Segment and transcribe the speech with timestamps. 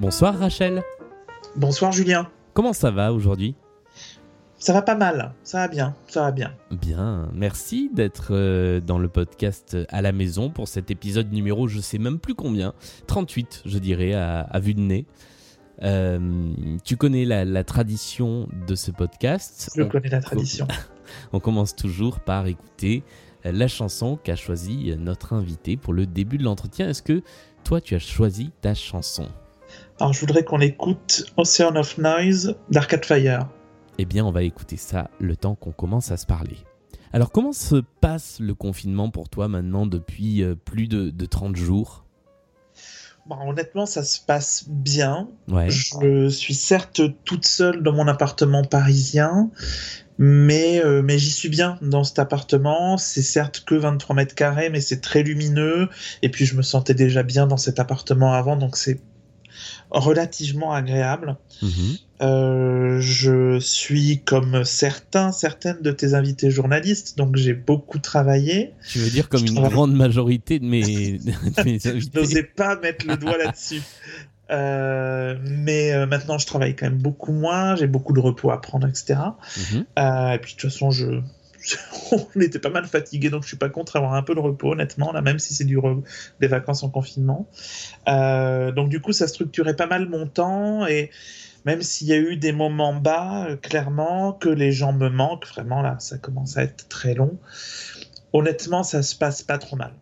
[0.00, 0.82] Bonsoir Rachel.
[1.56, 2.26] Bonsoir Julien.
[2.54, 3.54] Comment ça va aujourd'hui?
[4.56, 6.54] Ça va pas mal, ça va bien, ça va bien.
[6.70, 11.80] Bien, merci d'être euh, dans le podcast à la maison pour cet épisode numéro, je
[11.80, 12.72] sais même plus combien,
[13.08, 15.04] 38 je dirais, à, vue de nez.
[15.82, 16.18] Euh,
[16.82, 19.70] tu connais la, tradition de ce podcast?
[19.76, 20.66] Je connais la tradition.
[21.34, 23.02] On commence toujours par écouter
[23.44, 26.88] euh, la chanson qu'a choisi notre invité pour le début de l'entretien.
[26.88, 27.22] Est-ce que
[27.64, 29.28] toi tu as choisi ta chanson?
[29.98, 33.48] Alors je voudrais qu'on écoute Ocean of Noise d'Arcade Fire.
[33.98, 36.56] Eh bien, on va écouter ça le temps qu'on commence à se parler.
[37.12, 42.06] Alors, comment se passe le confinement pour toi maintenant depuis euh, plus de, 30 jours?
[43.26, 45.28] Bah, Honnêtement, ça se passe bien.
[45.48, 49.50] Je suis certes toute seule dans mon appartement parisien,
[50.18, 52.96] mais, euh, mais j'y suis bien dans cet appartement.
[52.96, 55.88] C'est certes que 23 mètres carrés, mais c'est très lumineux.
[56.22, 59.00] Et puis, je me sentais déjà bien dans cet appartement avant, donc c'est
[59.90, 61.36] relativement agréable.
[61.62, 61.96] Mhm.
[62.22, 68.74] Euh, je suis comme certains, certaines de tes invités journalistes, donc j'ai beaucoup travaillé.
[68.90, 71.18] Tu veux dire comme une grande majorité de mes,
[71.56, 73.82] invités Je n'osais pas mettre le doigt là-dessus.
[74.50, 78.60] Euh, mais euh, maintenant, je travaille quand même beaucoup moins, j'ai beaucoup de repos à
[78.60, 79.20] prendre, etc.
[79.72, 79.84] Mhm.
[79.96, 81.20] et puis de toute façon, je,
[82.12, 84.72] on était pas mal fatigué, donc je suis pas contre avoir un peu de repos,
[84.72, 85.78] honnêtement, là, même si c'est du
[86.40, 87.48] des vacances en confinement.
[88.08, 91.10] Euh, donc du coup, ça structurait pas mal mon temps et
[91.64, 95.46] même s'il y a eu des moments bas, euh, clairement, que les gens me manquent,
[95.46, 97.38] vraiment là, ça commence à être très long.
[98.32, 99.92] Honnêtement, ça se passe pas trop mal.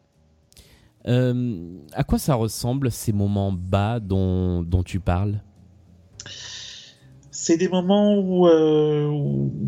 [1.06, 5.40] Euh, à quoi ça ressemble ces moments bas dont, dont tu parles?
[7.48, 9.10] C'est des moments où, euh,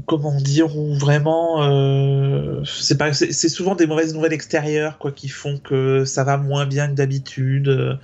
[0.06, 2.29] comment dire, où vraiment, euh,
[2.64, 6.66] c'est pas, c'est souvent des mauvaises nouvelles extérieures, quoi, qui font que ça va moins
[6.66, 7.98] bien que d'habitude.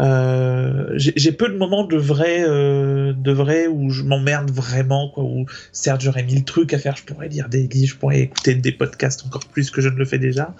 [0.00, 5.24] Euh, j'ai peu de moments de vrai, euh, de vrai où je m'emmerde vraiment, quoi.
[5.24, 8.54] Où certes j'aurais mille trucs à faire, je pourrais lire des livres, je pourrais écouter
[8.54, 10.54] des podcasts encore plus que je ne le fais déjà.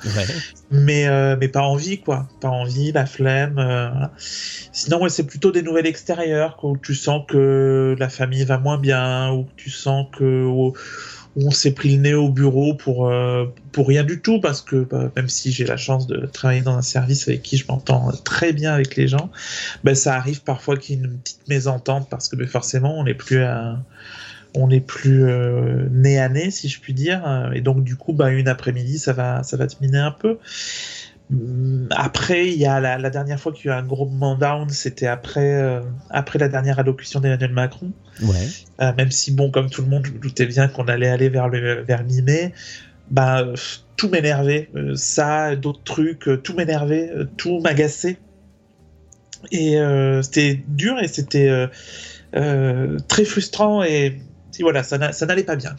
[0.70, 2.28] Mais euh, mais pas envie, quoi.
[2.40, 4.10] Pas envie, la flemme.
[4.18, 8.58] Sinon, ouais, c'est plutôt des nouvelles extérieures, quoi, où tu sens que la famille va
[8.58, 10.44] moins bien, ou tu sens que
[11.36, 14.76] on s'est pris le nez au bureau pour euh, pour rien du tout parce que
[14.76, 18.10] bah, même si j'ai la chance de travailler dans un service avec qui je m'entends
[18.24, 19.30] très bien avec les gens,
[19.82, 23.04] bah, ça arrive parfois qu'il y ait une petite mésentente parce que bah, forcément on
[23.04, 23.42] n'est plus
[24.54, 27.50] on n'est plus euh, nez à nez si je puis dire.
[27.54, 30.38] Et donc du coup bah une après-midi ça va ça va te miner un peu
[31.90, 34.68] après, il y a la, dernière fois qu'il y a eu un gros moment down,
[34.68, 37.92] c'était après, euh, après la dernière allocution d'Emmanuel Macron.
[38.22, 38.48] Ouais.
[38.80, 41.30] Euh, même si, bon, comme tout le monde, je me doutais bien qu'on allait aller
[41.30, 42.52] vers le vers mi-mai,
[43.10, 43.46] bah,
[43.96, 44.68] tout m'énervait.
[44.74, 48.18] Euh, ça, d'autres trucs, tout m'énervait, tout m'agaçait.
[49.50, 49.76] Et
[50.22, 51.68] c'était dur et c'était
[52.32, 54.20] très frustrant et,
[54.58, 55.74] et voilà, ça n'allait pas bien.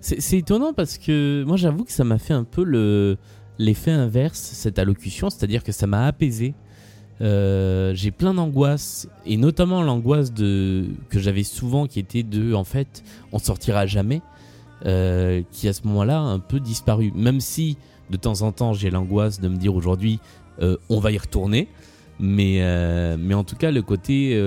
[0.00, 3.18] C'est étonnant parce que moi, j'avoue que ça m'a fait un peu le
[3.58, 6.54] l'effet inverse, cette allocution, c'est-à-dire que ça m'a apaisé.
[7.22, 13.02] Euh, j'ai plein d'angoisses et notamment l'angoisse que j'avais souvent qui était de en fait
[13.32, 14.20] on sortira jamais
[14.84, 17.78] euh, qui à ce moment-là un peu disparu même si
[18.10, 20.20] de temps en temps j'ai l'angoisse de me dire aujourd'hui
[20.60, 21.68] euh, on va y retourner
[22.20, 22.60] mais
[23.16, 24.38] mais en tout cas le côté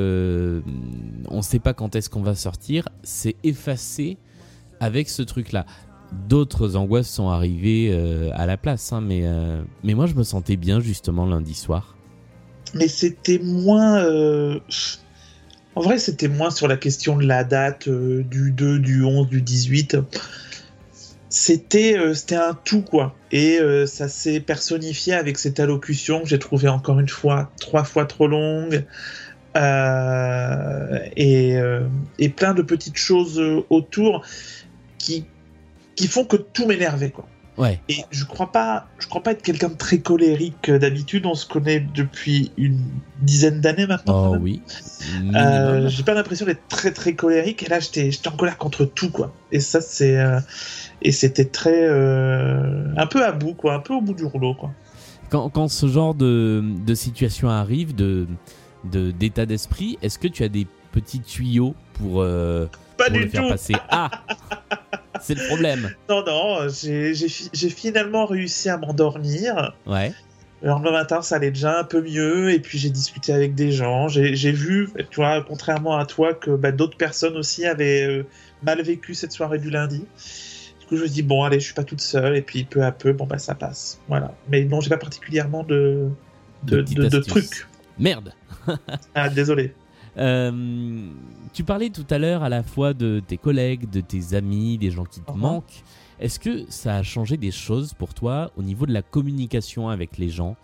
[1.27, 4.17] on sait pas quand est-ce qu'on va sortir c'est effacé
[4.79, 5.65] avec ce truc là
[6.11, 8.91] d'autres angoisses sont arrivées euh, à la place.
[8.93, 11.95] Hein, mais, euh, mais moi, je me sentais bien justement lundi soir.
[12.73, 13.99] Mais c'était moins.
[14.03, 14.59] Euh,
[15.75, 19.41] en vrai, c'était moins sur la question de la date du 2, du 11, du
[19.41, 19.97] 18.
[21.29, 23.15] C'était c'était un tout, quoi.
[23.31, 28.05] Et ça s'est personnifié avec cette allocution que j'ai trouvé encore une fois trois fois
[28.05, 28.83] trop longue.
[31.15, 31.55] et,
[32.19, 34.25] et plein de petites choses autour
[34.97, 35.25] qui
[35.99, 37.27] qui font que tout m'énervait quoi.
[37.57, 37.81] Ouais.
[37.89, 41.25] Et je crois pas, je crois pas être quelqu'un de très colérique d'habitude.
[41.25, 42.79] On se connaît depuis une
[43.21, 44.31] dizaine d'années maintenant.
[44.31, 44.61] Oh oui.
[45.35, 47.61] Euh, j'ai pas l'impression d'être très très colérique.
[47.63, 49.33] Et là, j'étais, j'étais en colère contre tout quoi.
[49.51, 50.39] Et ça, c'est euh,
[51.01, 54.53] et c'était très euh, un peu à bout quoi, un peu au bout du rouleau
[54.53, 54.71] quoi.
[55.29, 58.25] Quand, quand ce genre de, de situation arrive, de
[58.85, 62.23] d'état d'esprit, est-ce que tu as des petits tuyaux pour,
[62.95, 63.75] pas du le faire passer?
[63.89, 64.09] Ah
[65.21, 65.91] C'est le problème.
[66.09, 69.75] Non, non, j'ai finalement réussi à m'endormir.
[69.85, 70.13] Ouais.
[70.61, 73.71] Le lendemain matin, ça allait déjà un peu mieux, et puis j'ai discuté avec des
[73.71, 74.09] gens.
[74.09, 78.25] J'ai vu, tu vois, contrairement à toi, que bah, d'autres personnes aussi avaient euh,
[78.63, 80.05] mal vécu cette soirée du lundi.
[80.79, 82.83] Du coup, je me dis, bon, allez, je suis pas toute seule, et puis peu
[82.83, 84.01] à peu, bon, bah, ça passe.
[84.09, 84.33] Voilà.
[84.49, 86.09] Mais non, j'ai pas particulièrement de,
[86.63, 87.67] de, de, trucs.
[87.97, 88.33] Merde
[89.15, 89.73] Ah, désolé.
[90.19, 91.07] Euh,
[91.53, 94.91] tu parlais tout à l'heure à la fois de tes collègues, de tes amis, des
[94.91, 95.37] gens qui te Mhm.
[95.39, 95.83] manquent.
[96.19, 100.17] Est-ce que ça a changé des choses pour toi au niveau de la communication avec
[100.17, 100.57] les gens?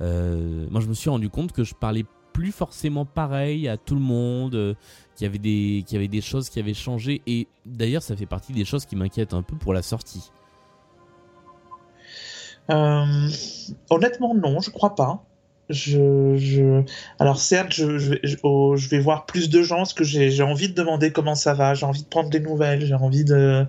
[0.00, 3.94] Euh, Moi, je me suis rendu compte que je parlais plus forcément pareil à tout
[3.94, 4.74] le monde, euh,
[5.14, 7.20] qu'il y avait des, qu'il y avait des choses qui avaient changé.
[7.26, 10.30] Et d'ailleurs, ça fait partie des choses qui m'inquiètent un peu pour la sortie.
[13.90, 15.22] Honnêtement, non, je crois pas.
[15.70, 16.82] Je, je...
[17.18, 20.42] Alors certes, je, je, oh, je vais voir plus de gens parce que j'ai j'ai
[20.42, 23.64] envie de demander comment ça va, j'ai envie de prendre des nouvelles, j'ai envie de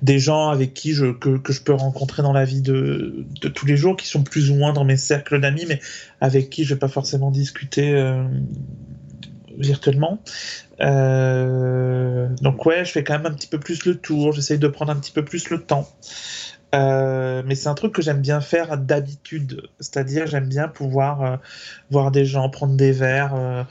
[0.00, 3.48] des gens avec qui je que, que je peux rencontrer dans la vie de, de
[3.48, 5.80] tous les jours, qui sont plus ou moins dans mes cercles d'amis, mais
[6.20, 8.22] avec qui je vais pas forcément discuter euh,
[9.58, 10.22] virtuellement.
[10.80, 14.68] Euh, donc ouais, je fais quand même un petit peu plus le tour, j'essaye de
[14.68, 15.88] prendre un petit peu plus le temps.
[16.74, 21.36] Euh, mais c'est un truc que j'aime bien faire d'habitude, c'est-à-dire j'aime bien pouvoir euh,
[21.90, 23.62] voir des gens prendre des verres euh,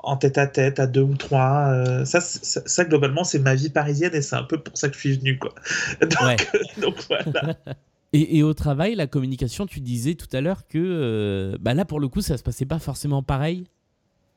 [0.00, 2.04] en tête à tête à deux ou trois.
[2.04, 4.94] ça, ça, ça, globalement, c'est ma vie parisienne et c'est un peu pour ça que
[4.94, 5.54] je suis venu, quoi.
[6.00, 6.36] Donc, Ouais.
[6.80, 7.56] donc voilà.
[8.14, 11.98] Et, et au travail, la communication, tu disais tout à l'heure que bah là, pour
[11.98, 13.64] le coup, ça se passait pas forcément pareil.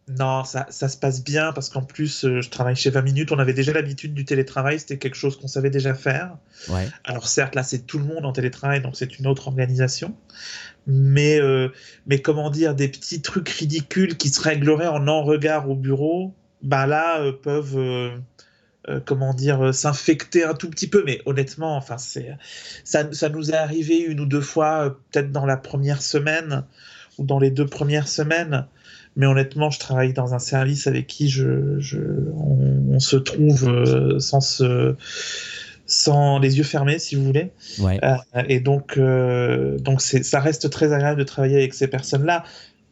[0.07, 3.31] Non, ça, ça se passe bien parce qu'en plus, euh, je travaille chez 20 minutes.
[3.31, 6.38] On avait déjà l'habitude du télétravail, c'était quelque chose qu'on savait déjà faire.
[6.69, 6.88] Ouais.
[7.04, 10.16] Alors certes, là, c'est tout le monde en télétravail, donc c'est une autre organisation.
[10.86, 11.69] Mais, euh,
[12.06, 16.36] mais comment dire, des petits trucs ridicules qui se régleraient en en regard au bureau,
[16.62, 18.18] bah là, euh, peuvent, euh,
[18.90, 21.04] euh, comment dire, s'infecter un tout petit peu.
[21.06, 22.38] Mais honnêtement, enfin, c'est,
[22.84, 26.66] ça, ça nous est arrivé une ou deux fois, peut-être dans la première semaine
[27.18, 28.68] ou dans les deux premières semaines.
[29.16, 32.00] Mais honnêtement, je travaille dans un service avec qui je, je,
[32.36, 34.96] on, on se trouve euh, sans se,
[35.86, 37.52] sans les yeux fermés, si vous voulez.
[37.80, 38.00] Ouais.
[38.04, 38.16] Euh,
[38.48, 42.44] et donc, euh, donc ça reste très agréable de travailler avec ces personnes-là.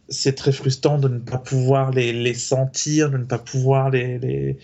[0.10, 4.20] C'est très frustrant de ne pas pouvoir les, les sentir, de ne pas pouvoir les,
[4.20, 4.58] les,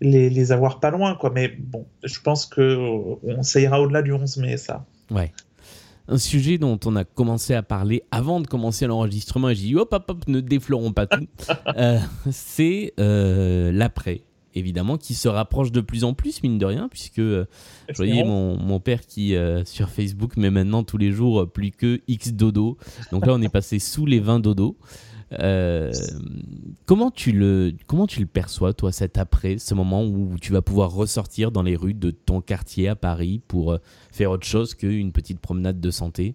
[0.00, 1.30] les, les avoir pas loin, quoi.
[1.34, 4.84] Mais bon, je pense que euh, on, ça ira au-delà du 11 mai, ça.
[5.10, 5.32] Ouais.
[6.06, 9.76] Un sujet dont on a commencé à parler avant de commencer l'enregistrement, et j'ai dit
[9.76, 11.26] hop, hop, hop, ne déflorons pas tout.
[11.76, 11.98] Euh,
[12.30, 14.22] c'est euh, l'après,
[14.54, 17.46] évidemment, qui se rapproche de plus en plus, mine de rien, puisque euh,
[17.88, 21.70] je voyais mon, mon père qui, euh, sur Facebook, met maintenant tous les jours plus
[21.70, 22.76] que X dodo.
[23.10, 24.76] Donc là, on est passé sous les 20 dodo.
[25.40, 25.92] Euh,
[26.86, 30.62] comment, tu le, comment tu le perçois, toi, cet après, ce moment où tu vas
[30.62, 33.78] pouvoir ressortir dans les rues de ton quartier à Paris pour euh,
[34.12, 36.34] faire autre chose qu'une petite promenade de santé?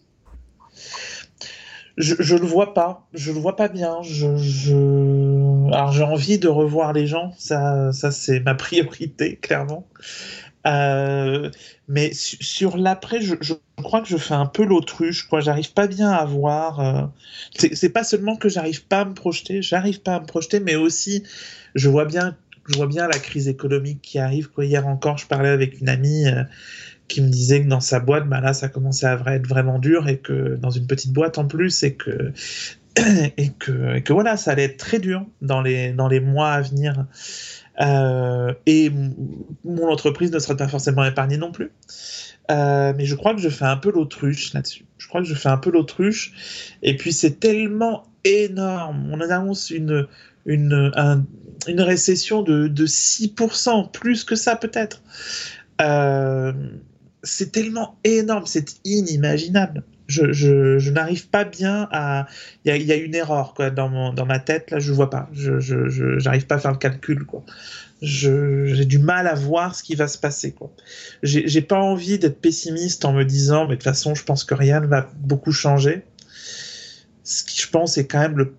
[1.98, 4.01] Je, je le vois pas, je le vois pas bien.
[4.04, 4.28] Je.
[5.74, 9.86] Alors j'ai envie de revoir les gens, ça, ça c'est ma priorité clairement.
[10.69, 11.50] Euh,
[11.88, 13.36] mais su- sur l'après, je,
[13.77, 15.42] crois que je fais un peu l'autruche, quoi.
[15.42, 16.80] J'arrive pas bien à voir.
[16.81, 17.04] euh,
[17.74, 20.75] C'est pas seulement que j'arrive pas à me projeter, j'arrive pas à me projeter, mais
[20.75, 21.24] aussi
[21.75, 22.38] je vois bien,
[22.68, 24.50] je vois bien la crise économique qui arrive.
[24.60, 26.27] Hier encore, je parlais avec une amie.
[26.27, 26.44] euh,
[27.07, 30.07] qui me disait que dans sa boîte, bah là, ça commençait à être vraiment dur
[30.07, 32.31] et que dans une petite boîte en plus et que
[33.38, 37.06] et que, voilà, ça allait être très dur dans les mois à venir.
[37.81, 38.92] Euh, et
[39.63, 41.72] mon entreprise ne serait pas forcément épargnée non plus.
[42.51, 44.86] Euh, mais je crois que je fais un peu l'autruche là-dessus.
[44.98, 46.75] Je crois que je fais un peu l'autruche.
[46.81, 49.10] Et puis c'est tellement énorme.
[49.13, 50.08] On annonce une,
[50.46, 51.24] une, un-
[51.68, 55.03] une récession de, de 6%, plus que ça peut-être.
[55.82, 56.51] Euh,
[57.24, 59.84] c'est tellement énorme, c'est inimaginable.
[60.10, 62.25] Je, je, je n'arrive pas bien à.
[62.66, 64.80] Il y a, il y a une erreur quoi, dans, mon, dans ma tête, là,
[64.80, 65.30] je vois pas.
[65.32, 65.60] Je
[66.18, 67.25] j'arrive pas à faire le calcul.
[67.25, 67.44] Quoi.
[68.01, 70.51] J'ai du mal à voir ce qui va se passer.
[70.51, 70.72] Quoi.
[71.22, 74.56] J'ai pas envie d'être pessimiste en me disant, mais de toute façon, je pense que
[74.56, 76.04] rien ne va beaucoup changer.
[77.24, 78.56] Ce qui, je pense, est quand même le.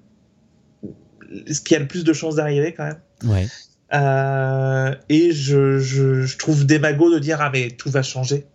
[1.50, 3.00] Ce qui a le plus de chances d'arriver, quand même.
[3.24, 3.48] Ouais.
[3.92, 8.46] Euh, et je, je, je trouve démago de dire ah mais tout va changer.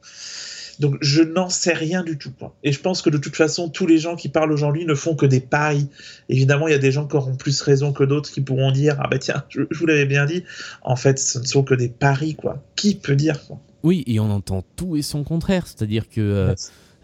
[0.79, 2.31] Donc je n'en sais rien du tout.
[2.63, 5.15] Et je pense que de toute façon, tous les gens qui parlent aujourd'hui ne font
[5.15, 5.87] que des paris.
[6.29, 8.97] Évidemment, il y a des gens qui auront plus raison que d'autres qui pourront dire
[8.99, 10.43] ah bah tiens, je, je vous l'avais bien dit.
[10.81, 12.63] En fait, ce ne sont que des paris quoi.
[12.75, 13.59] Qui peut dire quoi?
[13.85, 15.67] Oui, et on entend tout et son contraire.
[15.67, 16.55] C'est-à-dire que euh,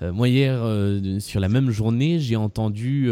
[0.01, 3.07] euh, moi, hier, euh, sur la même journée, j'ai entendu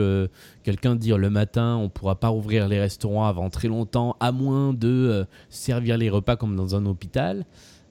[0.63, 4.73] quelqu'un dire le matin on pourra pas rouvrir les restaurants avant très longtemps, à moins
[4.73, 7.45] de servir les repas comme dans un hôpital.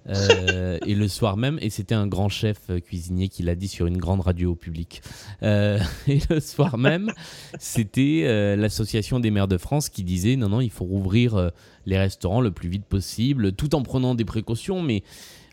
[0.08, 3.68] Euh, et le soir même, et c'était un grand chef euh, cuisinier qui l'a dit
[3.68, 5.02] sur une grande radio publique.
[5.42, 7.12] Euh, et le soir même,
[7.58, 11.50] c'était euh, l'association des maires de France qui disait non, non, il faut rouvrir
[11.86, 14.82] les restaurants le plus vite possible, tout en prenant des précautions.
[14.82, 15.02] Mais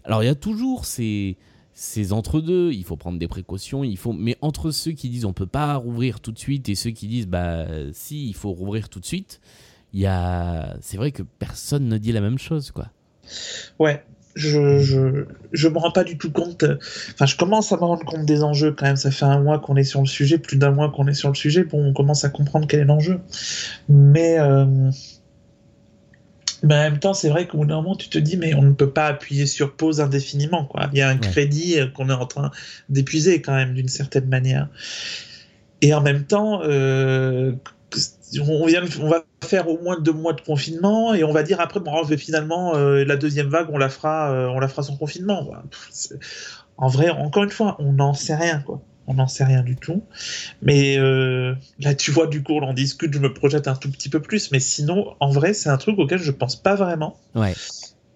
[0.03, 1.37] alors, il y a toujours ces,
[1.73, 2.71] ces entre-deux.
[2.71, 4.13] Il faut prendre des précautions, il faut.
[4.13, 7.07] Mais entre ceux qui disent on peut pas rouvrir tout de suite et ceux qui
[7.07, 9.41] disent bah si, il faut rouvrir tout de suite,
[9.93, 10.77] il y a...
[10.81, 12.89] c'est vrai que personne ne dit la même chose, quoi.
[13.79, 14.03] Ouais,
[14.35, 16.65] je, je, je me rends pas du tout compte.
[17.13, 18.97] Enfin, je commence à me rendre compte des enjeux quand même.
[18.97, 21.29] Ça fait un mois qu'on est sur le sujet, plus d'un mois qu'on est sur
[21.29, 21.63] le sujet.
[21.63, 23.21] Bon, on commence à comprendre quel est l'enjeu.
[23.87, 24.65] Mais, euh,
[26.63, 28.63] mais en même temps, c'est vrai qu'au bout d'un moment, tu te dis, mais on
[28.63, 30.65] ne peut pas appuyer sur pause indéfiniment.
[30.65, 30.89] Quoi.
[30.91, 32.51] Il y a un crédit qu'on est en train
[32.89, 34.67] d'épuiser quand même d'une certaine manière.
[35.81, 37.53] Et en même temps, euh,
[38.41, 41.59] on, vient, on va faire au moins deux mois de confinement et on va dire
[41.61, 44.95] après, bon, finalement, euh, la deuxième vague, on la fera, euh, on la fera sans
[44.97, 45.51] confinement.
[46.77, 48.81] En vrai, encore une fois, on n'en sait rien, quoi.
[49.07, 50.03] On n'en sait rien du tout.
[50.63, 53.91] Mais euh, là, tu vois, du coup, on en discute, je me projette un tout
[53.91, 54.51] petit peu plus.
[54.51, 57.15] Mais sinon, en vrai, c'est un truc auquel je pense pas vraiment.
[57.35, 57.53] Ouais.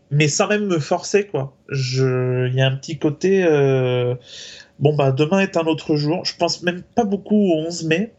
[0.10, 1.56] Mais sans même me forcer, quoi.
[1.72, 3.44] Il y a un petit côté.
[4.80, 6.26] Bon, bah, demain est un autre jour.
[6.26, 8.14] Je pense même pas beaucoup au 11 mai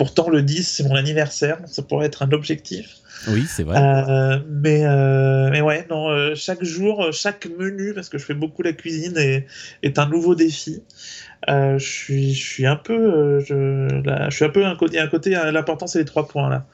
[0.00, 2.96] Pourtant, le 10, c'est mon anniversaire, donc ça pourrait être un objectif.
[3.28, 3.76] Oui, c'est vrai.
[3.78, 8.32] Euh, mais, euh, mais ouais, non, euh, chaque jour, chaque menu, parce que je fais
[8.32, 9.46] beaucoup la cuisine, est,
[9.82, 10.82] est un nouveau défi.
[11.46, 13.40] je, suis, je suis un peu.
[13.40, 14.98] je, je suis un peu un côté.
[14.98, 16.64] Un côté L'important, c'est les trois points, là.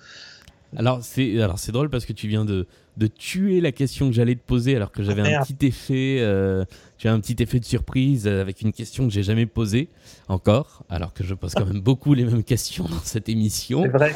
[0.76, 4.44] Alors, c'est drôle parce que tu viens de, de tuer la question que j'allais te
[4.44, 6.64] poser alors que j'avais un petit effet, euh,
[6.98, 9.88] tu as un petit effet de surprise avec une question que j'ai jamais posée
[10.28, 13.82] encore, alors que je pose quand même beaucoup les mêmes questions dans cette émission.
[13.82, 14.12] C'est vrai.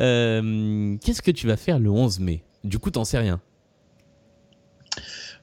[0.00, 2.42] Euh, qu'est-ce que tu vas faire le 11 mai?
[2.64, 3.40] Du coup, t'en sais rien.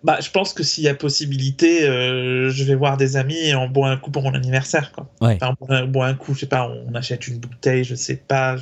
[0.03, 3.53] Bah, je pense que s'il y a possibilité, euh, je vais voir des amis et
[3.53, 4.91] on boit un coup pour mon anniversaire.
[4.91, 5.07] Quoi.
[5.21, 5.37] Ouais.
[5.69, 8.55] on, boit un coup, je sais pas, on achète une bouteille, je sais pas.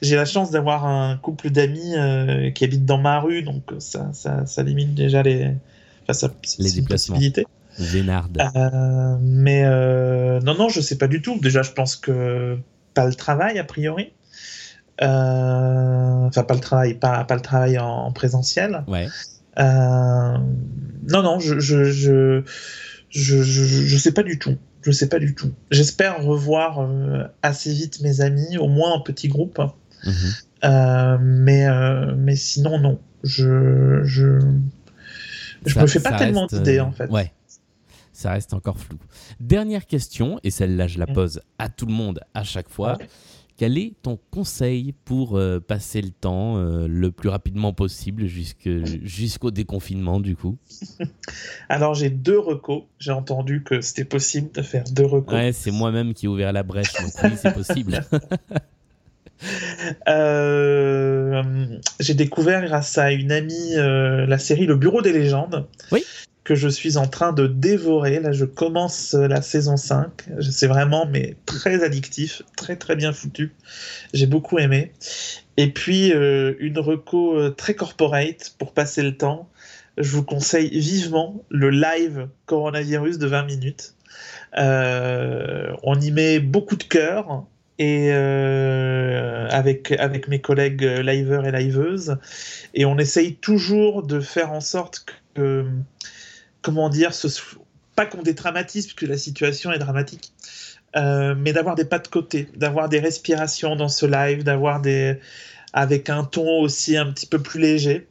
[0.00, 4.08] J'ai la chance d'avoir un couple d'amis euh, qui habitent dans ma rue, donc ça,
[4.14, 5.52] ça, ça limite déjà les,
[6.04, 7.18] enfin, ça, les déplacements.
[8.56, 9.62] Euh, mais
[10.40, 11.38] non, non, je sais pas du tout.
[11.40, 12.56] Déjà, je pense que
[12.94, 14.14] pas le travail a priori.
[14.98, 18.82] Enfin, pas le travail, pas, pas le travail en présentiel.
[18.86, 19.08] Ouais.
[19.60, 20.38] Euh,
[21.08, 22.42] non, non, je je, je,
[23.10, 24.56] je, je, sais pas du tout.
[24.82, 25.52] Je sais pas du tout.
[25.70, 29.60] J'espère revoir euh, assez vite mes amis, au moins en petit groupe.
[30.04, 30.12] Mhm.
[30.64, 31.66] Euh, mais,
[32.16, 33.00] mais sinon, non.
[33.22, 34.40] Je, je,
[35.66, 37.10] je me fais pas tellement d'idées, en fait.
[37.10, 37.32] Ouais.
[38.12, 38.98] Ça reste encore flou.
[39.40, 41.12] Dernière question, et celle-là, je la mm.
[41.14, 42.98] pose à tout le monde à chaque fois.
[43.60, 49.50] Quel est ton conseil pour euh, passer le temps euh, le plus rapidement possible jusqu'au
[49.50, 50.56] déconfinement du coup?
[51.68, 52.84] Alors j'ai deux recos.
[52.98, 55.34] J'ai entendu que c'était possible de faire deux recos.
[55.34, 58.02] Ouais, c'est moi-même qui ai ouvert la brèche, donc oui, c'est possible.
[60.06, 61.42] Euh,
[61.98, 65.66] j'ai découvert grâce à une amie la série Le Bureau des légendes.
[65.92, 66.04] Oui
[66.44, 68.20] que je suis en train de dévorer.
[68.20, 70.08] Là, je commence la saison 5.
[70.40, 73.52] C'est vraiment mais très addictif, très très bien foutu.
[74.14, 74.92] J'ai beaucoup aimé.
[75.56, 79.48] Et puis euh, une reco euh, très corporate pour passer le temps.
[79.98, 83.94] Je vous conseille vivement le live coronavirus de 20 minutes.
[84.56, 87.44] Euh, on y met beaucoup de cœur
[87.78, 92.16] et avec, avec mes collègues liveurs et liveuses.
[92.74, 95.66] Et on essaye toujours de faire en sorte que
[96.62, 97.12] comment dire,
[97.96, 100.32] pas qu'on dédramatise, puisque la situation est dramatique,
[100.96, 105.18] euh, mais d'avoir des pas de côté, d'avoir des respirations dans ce live, d'avoir des
[105.72, 108.06] avec un ton aussi un petit peu plus léger.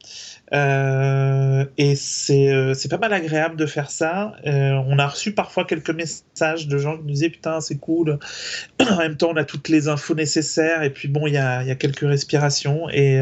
[0.52, 1.94] Euh, et
[2.30, 4.34] euh, c'est pas mal agréable de faire ça.
[4.46, 8.18] Euh, on a reçu parfois quelques messages de gens qui nous disaient putain c'est cool.
[8.80, 11.62] en même temps on a toutes les infos nécessaires et puis bon il y a,
[11.62, 13.20] y a, quelques respirations et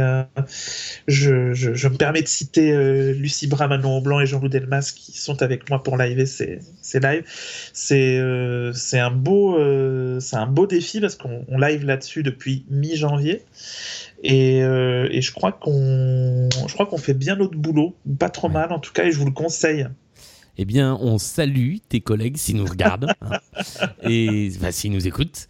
[1.07, 2.73] je, je, je, me permets de citer
[3.13, 7.01] Lucie Bra, Manon Blanc et Jean-Loup Delmas qui sont avec moi pour live ces, ces
[7.01, 7.25] lives.
[7.73, 8.21] C'est
[8.73, 9.59] c'est un beau
[10.21, 13.43] c'est un beau défi parce qu'on live là-dessus depuis mi-janvier.
[14.23, 18.49] Et, euh, et, je crois qu'on, je crois qu'on fait bien notre boulot, pas trop
[18.49, 19.87] mal en tout cas, et je vous le conseille.
[20.57, 23.39] Eh bien, on salue tes collègues s'ils nous regardent hein,
[24.03, 25.47] et bah, s'ils nous écoutent.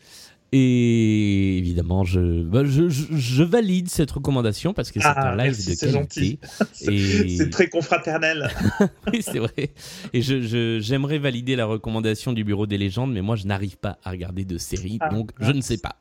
[0.51, 5.57] Et évidemment, je, bah, je, je, valide cette recommandation parce que c'est ah, un live
[5.57, 6.39] de qualité.
[6.73, 8.51] C'est très confraternel.
[9.13, 9.73] oui, c'est vrai.
[10.15, 13.99] Et j'aimerais je, valider la recommandation du Bureau des légendes, mais moi, je n'arrive pas
[14.05, 16.01] à regarder de séries, ah, donc je ne sais pas.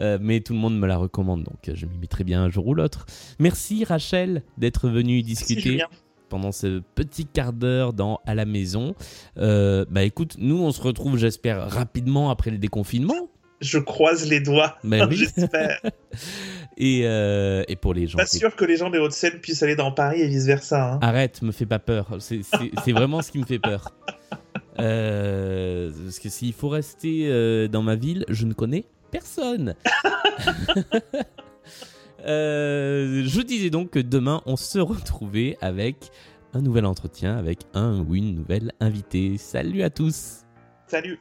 [0.00, 2.50] Euh, mais tout le monde me la recommande, donc euh, je m'y mettrai bien un
[2.50, 3.06] jour ou l'autre.
[3.38, 5.82] Merci Rachel d'être venue discuter.
[6.28, 8.94] pendant ce petit quart d'heure dans à la maison.
[9.38, 13.28] Euh, bah écoute, nous on se retrouve j'espère rapidement après le déconfinement.
[13.60, 14.76] Je croise les doigts.
[14.84, 15.80] Ben j'espère.
[16.76, 18.18] et, et, pour les gens.
[18.18, 20.94] Pas sûr que les gens des Hauts-de-Seine puissent aller dans Paris et vice versa.
[20.94, 20.98] Hein.
[21.02, 22.18] Arrête, me fais pas peur.
[22.18, 23.94] C'est vraiment ce qui me fait peur.
[24.76, 29.74] parce que s'il faut rester dans ma ville, je ne connais personne.
[32.26, 36.10] je disais donc que demain, on se retrouvait avec
[36.52, 39.38] un nouvel entretien avec un ou une nouvelle invitée.
[39.38, 40.44] Salut à tous
[40.86, 41.18] Salut